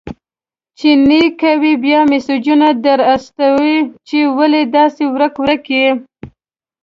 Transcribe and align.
چي 0.77 0.89
نې 1.07 1.21
کوې، 1.41 1.73
بيا 1.83 1.99
مسېجونه 2.11 2.67
در 2.85 2.99
استوي 3.15 3.77
چي 4.07 4.19
ولي 4.37 4.63
داسي 4.75 5.05
ورک-ورک 5.13 5.63
يې؟! 5.77 5.87